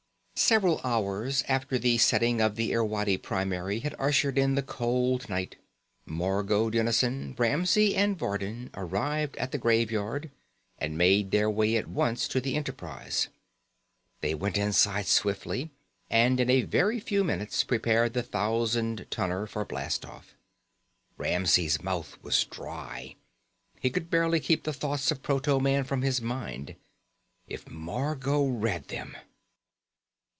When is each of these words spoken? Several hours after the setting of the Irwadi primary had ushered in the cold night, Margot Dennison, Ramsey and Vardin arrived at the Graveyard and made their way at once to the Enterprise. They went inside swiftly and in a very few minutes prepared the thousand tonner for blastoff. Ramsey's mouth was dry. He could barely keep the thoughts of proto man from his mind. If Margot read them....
Several 0.33 0.81
hours 0.83 1.43
after 1.47 1.77
the 1.77 1.99
setting 1.99 2.41
of 2.41 2.55
the 2.55 2.73
Irwadi 2.73 3.15
primary 3.15 3.79
had 3.81 3.93
ushered 3.99 4.39
in 4.39 4.55
the 4.55 4.63
cold 4.63 5.29
night, 5.29 5.55
Margot 6.03 6.71
Dennison, 6.71 7.35
Ramsey 7.37 7.95
and 7.95 8.17
Vardin 8.17 8.71
arrived 8.73 9.37
at 9.37 9.51
the 9.51 9.59
Graveyard 9.59 10.31
and 10.79 10.97
made 10.97 11.29
their 11.29 11.47
way 11.49 11.77
at 11.77 11.87
once 11.87 12.27
to 12.29 12.41
the 12.41 12.55
Enterprise. 12.57 13.29
They 14.21 14.33
went 14.33 14.57
inside 14.57 15.05
swiftly 15.05 15.69
and 16.09 16.39
in 16.39 16.49
a 16.49 16.63
very 16.63 16.99
few 16.99 17.23
minutes 17.23 17.63
prepared 17.63 18.13
the 18.13 18.23
thousand 18.23 19.05
tonner 19.11 19.45
for 19.45 19.63
blastoff. 19.63 20.33
Ramsey's 21.17 21.83
mouth 21.83 22.17
was 22.23 22.43
dry. 22.45 23.15
He 23.79 23.91
could 23.91 24.09
barely 24.09 24.39
keep 24.39 24.63
the 24.63 24.73
thoughts 24.73 25.11
of 25.11 25.21
proto 25.21 25.59
man 25.59 25.83
from 25.83 26.01
his 26.01 26.19
mind. 26.19 26.75
If 27.47 27.69
Margot 27.69 28.47
read 28.47 28.87
them.... 28.87 29.15